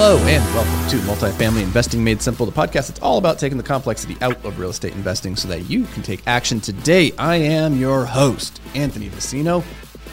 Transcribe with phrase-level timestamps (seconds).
[0.00, 2.88] Hello and welcome to Multifamily Investing Made Simple, the podcast.
[2.88, 6.04] It's all about taking the complexity out of real estate investing so that you can
[6.04, 7.10] take action today.
[7.18, 9.64] I am your host, Anthony Vicino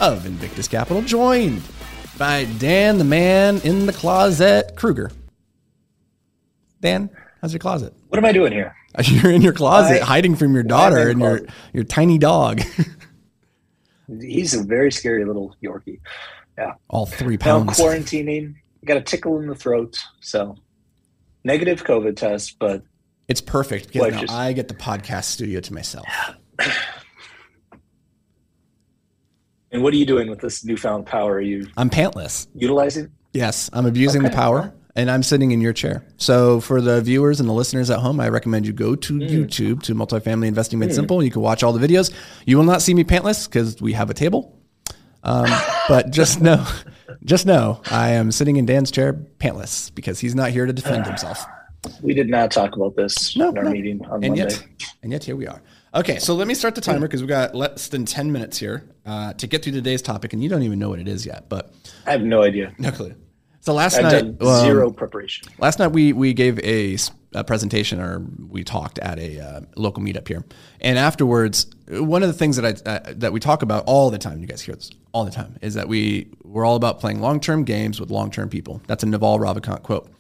[0.02, 1.62] of Invictus Capital, joined
[2.18, 5.12] by Dan, the man in the closet, Krueger.
[6.82, 7.94] Dan, how's your closet?
[8.08, 8.76] What am I doing here?
[9.04, 11.42] You're in your closet, I, hiding from your daughter and your
[11.74, 12.64] your tiny dog.
[14.20, 16.00] He's a very scary little Yorkie.
[16.58, 17.78] Yeah, all three pounds.
[17.78, 18.56] Now quarantining
[18.86, 20.04] got a tickle in the throat.
[20.22, 20.56] So
[21.44, 22.84] negative COVID test, but
[23.28, 26.06] it's perfect because now just, I get the podcast studio to myself.
[29.72, 31.34] and what are you doing with this newfound power?
[31.36, 31.68] Are you?
[31.78, 32.48] I'm pantless.
[32.56, 33.12] Utilizing?
[33.34, 34.30] Yes, I'm abusing okay.
[34.30, 34.74] the power.
[34.98, 36.06] And I'm sitting in your chair.
[36.16, 39.30] So for the viewers and the listeners at home, I recommend you go to mm.
[39.30, 40.96] YouTube to Multifamily Investing Made mm.
[40.96, 41.22] Simple.
[41.22, 42.14] You can watch all the videos.
[42.46, 44.58] You will not see me pantless because we have a table.
[45.22, 45.48] Um,
[45.88, 46.66] but just know
[47.24, 51.06] just know I am sitting in Dan's chair pantless because he's not here to defend
[51.08, 51.46] himself.
[52.02, 53.70] We did not talk about this no, in our no.
[53.72, 54.54] meeting on and Monday.
[54.56, 54.66] Yet,
[55.04, 55.62] and yet here we are.
[55.94, 58.84] Okay, so let me start the timer because we've got less than 10 minutes here
[59.06, 61.48] uh, to get through today's topic, and you don't even know what it is yet.
[61.48, 61.74] But
[62.06, 62.74] I have no idea.
[62.78, 63.16] No clue.
[63.66, 65.48] So last I've night, zero um, preparation.
[65.58, 66.98] Last night we we gave a,
[67.34, 70.46] a presentation or we talked at a uh, local meetup here,
[70.82, 74.20] and afterwards, one of the things that I uh, that we talk about all the
[74.20, 77.22] time, you guys hear this all the time, is that we we're all about playing
[77.22, 78.84] long term games with long term people.
[78.86, 80.12] That's a Naval Ravikant quote.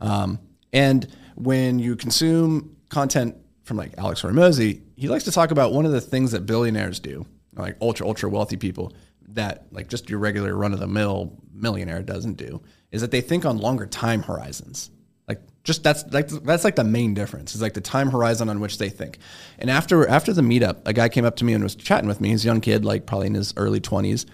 [0.00, 0.40] Um,
[0.72, 1.06] and
[1.36, 5.92] when you consume content from like Alex Hormozi, he likes to talk about one of
[5.92, 8.92] the things that billionaires do, like ultra ultra wealthy people
[9.28, 12.60] that like just your regular run of the mill millionaire doesn't do
[12.92, 14.90] is that they think on longer time horizons.
[15.26, 18.60] Like just that's like that's like the main difference is like the time horizon on
[18.60, 19.18] which they think.
[19.58, 22.20] And after after the meetup, a guy came up to me and was chatting with
[22.20, 22.30] me.
[22.30, 24.26] He's a young kid, like probably in his early twenties,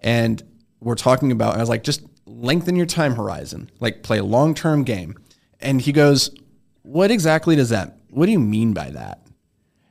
[0.00, 0.42] and
[0.80, 1.56] we're talking about.
[1.56, 5.18] I was like, just lengthen your time horizon, like play a long term game.
[5.60, 6.30] And he goes,
[6.82, 7.96] "What exactly does that?
[8.10, 9.20] What do you mean by that?"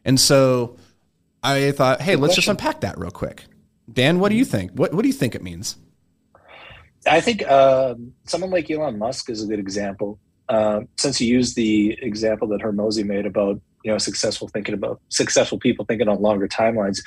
[0.05, 0.77] And so
[1.43, 2.41] I thought, hey, Good let's question.
[2.41, 3.45] just unpack that real quick.
[3.91, 4.71] Dan, what do you think?
[4.71, 5.77] What what do you think it means?
[7.07, 7.95] I think uh,
[8.25, 10.19] someone like Elon Musk is a good example.
[10.49, 15.01] Uh, since you used the example that Hormozi made about you know successful thinking about
[15.09, 17.01] successful people thinking on longer timelines,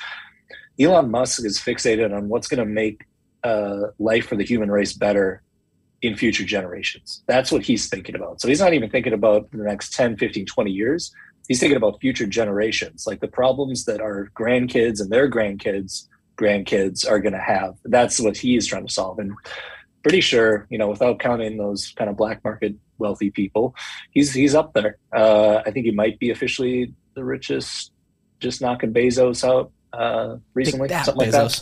[0.79, 3.05] Elon Musk is fixated on what's going to make
[3.43, 5.41] uh, life for the human race better
[6.01, 7.23] in future generations.
[7.27, 8.41] That's what he's thinking about.
[8.41, 11.11] So he's not even thinking about the next 10, 15, 20 years.
[11.47, 16.07] He's thinking about future generations, like the problems that our grandkids and their grandkids
[16.37, 17.75] grandkids are going to have.
[17.85, 19.19] That's what he's trying to solve.
[19.19, 19.33] And
[20.05, 23.73] pretty sure, you know, without counting those kind of black market wealthy people,
[24.11, 24.99] he's he's up there.
[25.11, 27.91] Uh, I think he might be officially the richest,
[28.39, 31.59] just knocking Bezos out uh, recently, something like that.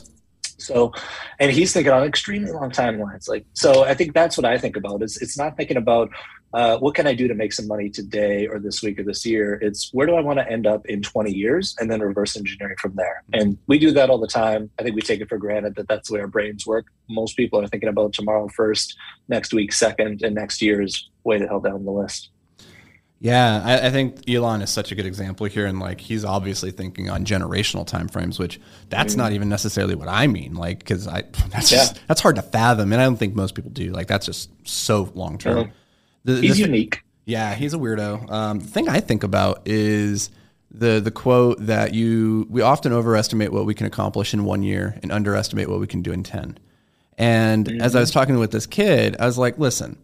[0.57, 0.91] So,
[1.39, 3.29] and he's thinking on extremely long timelines.
[3.29, 5.01] Like, so I think that's what I think about.
[5.03, 6.09] Is it's not thinking about
[6.53, 9.25] uh, what can I do to make some money today or this week or this
[9.25, 9.55] year.
[9.61, 12.75] It's where do I want to end up in 20 years, and then reverse engineering
[12.79, 13.23] from there.
[13.33, 13.41] Mm-hmm.
[13.41, 14.69] And we do that all the time.
[14.79, 16.85] I think we take it for granted that that's the way our brains work.
[17.09, 18.95] Most people are thinking about tomorrow first,
[19.27, 22.29] next week second, and next year is way the hell down the list.
[23.19, 26.71] Yeah, I, I, think Elon is such a good example here, and like he's obviously
[26.71, 28.59] thinking on generational timeframes, which
[28.89, 29.19] that's mm.
[29.19, 30.55] not even necessarily what I mean.
[30.55, 31.77] Like, because I that's yeah.
[31.77, 33.91] just that's hard to fathom, and I don't think most people do.
[33.93, 35.71] Like, that's just so long term.
[36.27, 37.03] Uh, he's unique.
[37.25, 38.29] Yeah, he's a weirdo.
[38.29, 40.29] Um, the thing I think about is
[40.71, 44.97] the the quote that you we often overestimate what we can accomplish in one year
[45.01, 46.57] and underestimate what we can do in ten.
[47.17, 47.81] And mm-hmm.
[47.81, 48.19] as I was mm-hmm.
[48.19, 49.97] talking with this kid, I was like, listen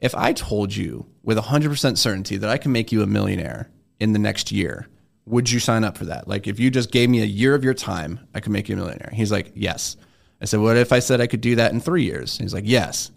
[0.00, 4.12] if I told you with 100% certainty that I can make you a millionaire in
[4.12, 4.88] the next year,
[5.26, 6.26] would you sign up for that?
[6.26, 8.74] Like, if you just gave me a year of your time, I could make you
[8.74, 9.10] a millionaire.
[9.12, 9.96] He's like, yes.
[10.40, 12.38] I said, what if I said I could do that in three years?
[12.38, 13.10] He's like, yes.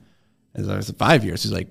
[0.54, 1.44] As I said, five years.
[1.44, 1.70] He's like,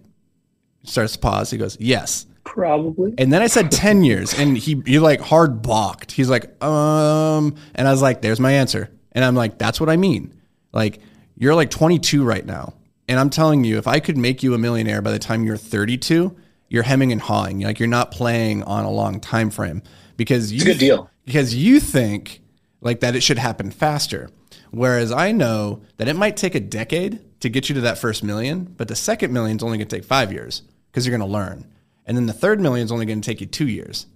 [0.84, 1.50] starts to pause.
[1.50, 2.26] He goes, yes.
[2.44, 3.14] Probably.
[3.18, 6.12] And then I said 10 years and he, he like hard balked.
[6.12, 8.90] He's like, um, and I was like, there's my answer.
[9.12, 10.34] And I'm like, that's what I mean.
[10.72, 11.00] Like,
[11.36, 12.74] you're like 22 right now.
[13.08, 15.56] And I'm telling you, if I could make you a millionaire by the time you're
[15.56, 16.36] 32,
[16.68, 17.60] you're hemming and hawing.
[17.60, 19.82] Like you're not playing on a long time frame
[20.16, 21.10] because you it's a good deal.
[21.24, 22.40] Because you think
[22.80, 24.30] like that it should happen faster.
[24.70, 28.24] Whereas I know that it might take a decade to get you to that first
[28.24, 30.62] million, but the second million is only going to take five years
[30.92, 31.66] because you're going to learn.
[32.04, 34.06] And then the third million is only going to take you two years.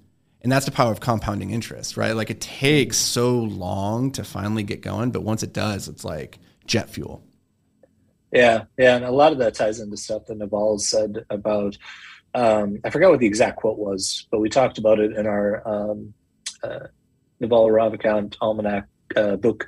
[0.43, 2.13] And that's the power of compounding interest, right?
[2.13, 6.39] Like it takes so long to finally get going, but once it does, it's like
[6.67, 7.23] jet fuel.
[8.33, 11.79] Yeah, yeah, and a lot of that ties into stuff that Naval said about.
[12.35, 15.67] Um, I forgot what the exact quote was, but we talked about it in our
[15.67, 16.13] um,
[16.63, 16.89] uh,
[17.41, 19.67] Naval Ravikant Almanac uh, book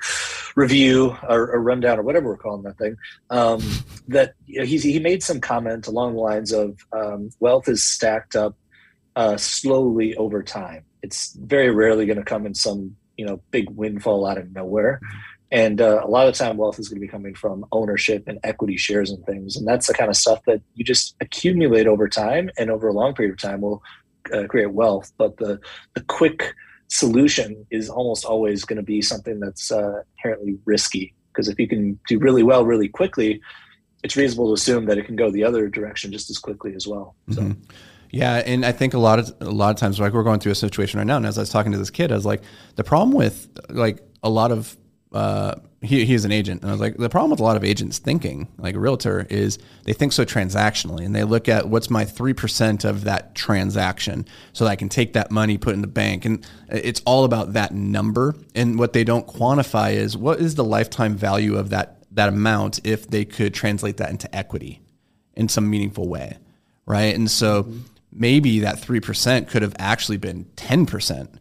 [0.59, 2.97] review or, or, rundown or whatever we're calling that thing.
[3.29, 3.61] Um,
[4.09, 7.83] that you know, he he made some comment along the lines of um, wealth is
[7.83, 8.57] stacked up
[9.15, 10.83] uh, slowly over time.
[11.01, 14.99] It's very rarely going to come in some you know big windfall out of nowhere.
[15.51, 18.37] And uh, a lot of time, wealth is going to be coming from ownership and
[18.43, 19.55] equity shares and things.
[19.55, 22.93] And that's the kind of stuff that you just accumulate over time and over a
[22.93, 23.81] long period of time will
[24.31, 25.11] uh, create wealth.
[25.17, 25.59] But the,
[25.95, 26.53] the quick
[26.89, 31.13] solution is almost always going to be something that's uh, inherently risky.
[31.31, 33.41] Because if you can do really well really quickly,
[34.03, 36.87] it's reasonable to assume that it can go the other direction just as quickly as
[36.87, 37.15] well.
[37.31, 37.41] So.
[37.41, 37.61] Mm-hmm.
[38.11, 40.53] Yeah, and I think a lot of a lot of times, like we're going through
[40.53, 42.41] a situation right now, and as I was talking to this kid, I was like,
[42.75, 44.75] the problem with like a lot of
[45.11, 46.61] uh, he, he is an agent.
[46.61, 49.25] And I was like, the problem with a lot of agents thinking, like a realtor,
[49.29, 54.25] is they think so transactionally and they look at what's my 3% of that transaction
[54.53, 56.25] so that I can take that money, put in the bank.
[56.25, 58.35] And it's all about that number.
[58.53, 62.81] And what they don't quantify is what is the lifetime value of that, that amount
[62.83, 64.81] if they could translate that into equity
[65.33, 66.37] in some meaningful way.
[66.85, 67.15] Right.
[67.15, 67.79] And so mm-hmm.
[68.11, 71.39] maybe that 3% could have actually been 10%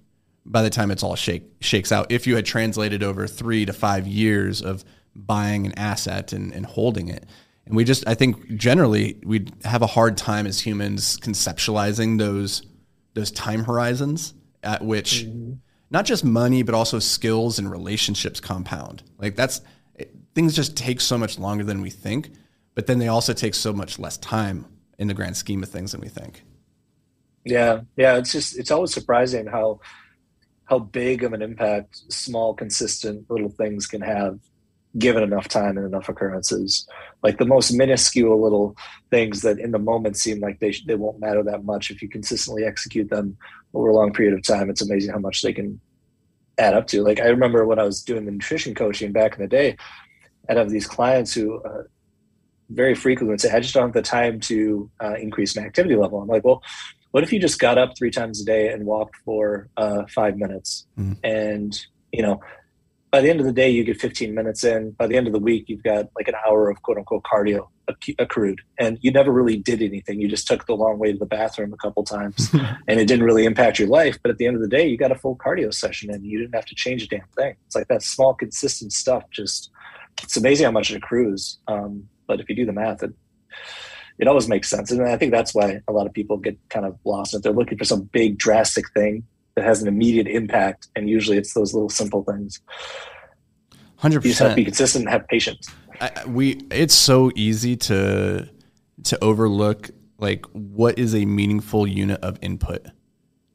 [0.51, 2.11] by the time it's all shake, shakes out.
[2.11, 4.83] If you had translated over three to five years of
[5.15, 7.27] buying an asset and, and holding it.
[7.67, 12.63] And we just, I think generally we have a hard time as humans conceptualizing those,
[13.15, 15.55] those time horizons at which mm-hmm.
[15.91, 19.03] not just money, but also skills and relationships compound.
[19.19, 19.61] Like that's,
[19.97, 22.31] it, things just take so much longer than we think,
[22.75, 24.65] but then they also take so much less time
[24.99, 26.43] in the grand scheme of things than we think.
[27.45, 27.81] Yeah.
[27.97, 28.17] Yeah.
[28.17, 29.81] It's just, it's always surprising how,
[30.69, 34.39] how big of an impact small, consistent little things can have
[34.99, 36.87] given enough time and enough occurrences.
[37.23, 38.77] Like the most minuscule little
[39.11, 41.91] things that in the moment seem like they, they won't matter that much.
[41.91, 43.37] If you consistently execute them
[43.75, 45.81] over a long period of time, it's amazing how much they can
[46.59, 47.03] add up to.
[47.03, 49.77] Like I remember when I was doing the nutrition coaching back in the day,
[50.49, 51.85] I'd have these clients who uh,
[52.71, 55.97] very frequently would say, I just don't have the time to uh, increase my activity
[55.97, 56.21] level.
[56.21, 56.63] I'm like, well,
[57.11, 60.37] what if you just got up three times a day and walked for uh, five
[60.37, 60.87] minutes?
[60.99, 61.17] Mm.
[61.23, 62.41] and you know
[63.11, 64.91] by the end of the day you get 15 minutes in.
[64.93, 67.69] By the end of the week you've got like an hour of quote unquote cardio
[68.19, 68.61] accrued.
[68.79, 70.21] And you never really did anything.
[70.21, 72.51] You just took the long way to the bathroom a couple times
[72.89, 74.19] and it didn't really impact your life.
[74.23, 76.39] But at the end of the day you got a full cardio session and you
[76.39, 77.55] didn't have to change a damn thing.
[77.67, 79.71] It's like that small consistent stuff just
[80.23, 81.59] it's amazing how much it accrues.
[81.69, 83.13] Um, but if you do the math it
[84.19, 84.91] it always makes sense.
[84.91, 87.35] And I think that's why a lot of people get kind of lost.
[87.35, 89.25] If they're looking for some big drastic thing
[89.55, 92.61] that has an immediate impact, and usually it's those little simple things.
[93.97, 94.25] Hundred percent.
[94.25, 95.69] You just have to be consistent and have patience.
[96.01, 98.49] I, we it's so easy to
[99.05, 102.87] to overlook like what is a meaningful unit of input,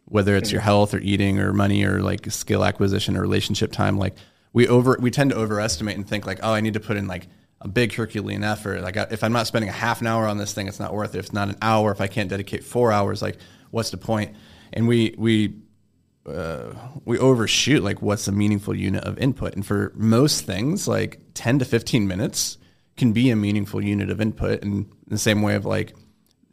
[0.05, 0.55] whether it's mm-hmm.
[0.55, 3.98] your health or eating or money or like skill acquisition or relationship time.
[3.98, 4.15] Like
[4.53, 7.08] we over we tend to overestimate and think like, oh, I need to put in
[7.08, 7.27] like
[7.63, 8.82] a big Herculean effort.
[8.82, 11.15] Like if I'm not spending a half an hour on this thing, it's not worth
[11.15, 11.20] it.
[11.20, 13.38] If it's not an hour, if I can't dedicate four hours, like
[13.72, 14.36] what's the point?
[14.74, 15.55] And we we
[16.27, 16.74] uh,
[17.05, 19.55] we overshoot like what's a meaningful unit of input.
[19.55, 22.58] And for most things, like 10 to 15 minutes
[22.96, 24.62] can be a meaningful unit of input.
[24.62, 25.96] in the same way of like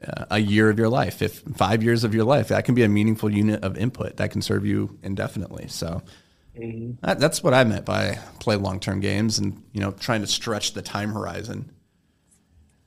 [0.06, 2.82] uh, a year of your life, if five years of your life, that can be
[2.82, 5.68] a meaningful unit of input that can serve you indefinitely.
[5.68, 6.02] So
[6.60, 7.06] Mm-hmm.
[7.06, 10.26] That, that's what I meant by play long term games and you know trying to
[10.26, 11.70] stretch the time horizon.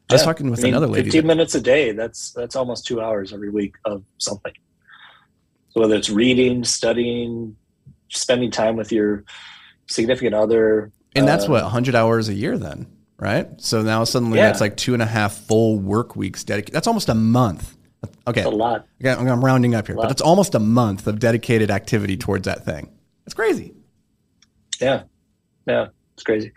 [0.10, 1.06] I was talking with I mean, another lady.
[1.06, 1.92] Fifteen that, minutes a day.
[1.92, 4.54] That's that's almost two hours every week of something.
[5.70, 7.56] So whether it's reading, studying,
[8.10, 9.24] spending time with your
[9.88, 12.86] significant other, and that's uh, what hundred hours a year then,
[13.18, 13.50] right?
[13.60, 14.48] So now suddenly yeah.
[14.48, 16.76] that's like two and a half full work weeks dedicated.
[16.76, 17.76] That's almost a month.
[18.28, 18.86] Okay, that's a lot.
[19.00, 22.66] Again, I'm rounding up here, but it's almost a month of dedicated activity towards that
[22.66, 22.92] thing.
[23.26, 23.74] It's crazy.
[24.80, 25.04] Yeah.
[25.66, 25.88] Yeah.
[26.14, 26.52] It's crazy.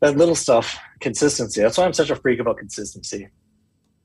[0.00, 1.60] That little stuff, consistency.
[1.60, 3.28] That's why I'm such a freak about consistency.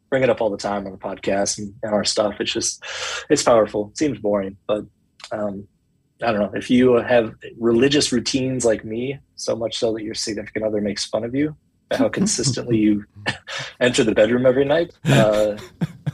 [0.09, 2.35] Bring it up all the time on the podcast and, and our stuff.
[2.39, 2.83] It's just,
[3.29, 3.89] it's powerful.
[3.91, 4.85] It seems boring, but
[5.31, 5.67] um,
[6.21, 10.15] I don't know if you have religious routines like me, so much so that your
[10.15, 11.55] significant other makes fun of you,
[11.91, 13.05] how consistently you
[13.81, 14.93] enter the bedroom every night.
[15.05, 15.57] Uh,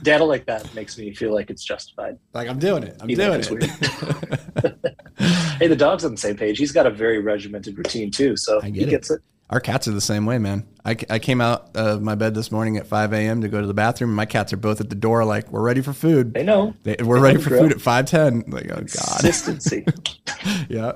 [0.02, 2.18] data like that makes me feel like it's justified.
[2.34, 2.98] Like I'm doing it.
[3.00, 4.76] I'm Even doing it.
[5.62, 6.58] hey, the dog's on the same page.
[6.58, 9.22] He's got a very regimented routine too, so get he gets it.
[9.52, 10.66] Our cats are the same way, man.
[10.86, 13.42] I, I came out of my bed this morning at 5 a.m.
[13.42, 14.16] to go to the bathroom.
[14.16, 16.34] My cats are both at the door, like, we're ready for food.
[16.34, 16.74] They know.
[16.84, 18.52] They, we're they ready for food at 5:10.
[18.52, 18.86] Like, oh, God.
[18.86, 19.86] Consistency.
[20.70, 20.94] yeah.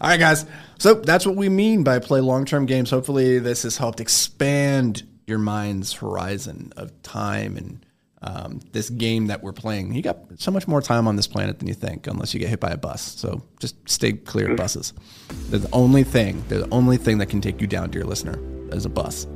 [0.00, 0.46] All right, guys.
[0.78, 2.90] So that's what we mean by play long term games.
[2.90, 7.84] Hopefully, this has helped expand your mind's horizon of time and
[8.22, 9.94] um, this game that we're playing.
[9.94, 12.48] You got so much more time on this planet than you think, unless you get
[12.48, 13.02] hit by a bus.
[13.02, 14.92] So just stay clear of buses.
[15.48, 16.42] They're the only thing.
[16.48, 18.38] They're the only thing that can take you down, dear listener,
[18.74, 19.26] is a bus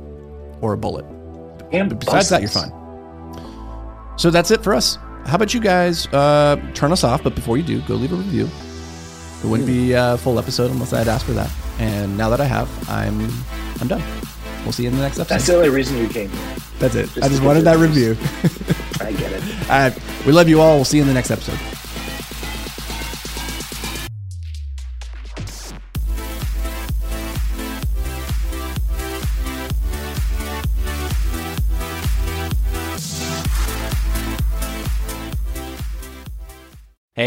[0.61, 1.05] or a bullet.
[1.71, 2.29] And but besides buses.
[2.29, 4.17] that, you're fine.
[4.17, 4.97] So that's it for us.
[5.25, 7.23] How about you guys uh, turn us off?
[7.23, 8.49] But before you do, go leave a review.
[9.43, 11.51] It wouldn't be a full episode unless I'd asked for that.
[11.79, 13.21] And now that I have, I'm
[13.79, 14.01] I'm done.
[14.63, 15.33] We'll see you in the next episode.
[15.33, 16.31] That's the only reason you came.
[16.79, 17.09] That's it.
[17.09, 18.17] Just I just wanted that review.
[18.99, 19.43] I get it.
[19.63, 19.97] All right.
[20.25, 20.75] We love you all.
[20.75, 21.57] We'll see you in the next episode.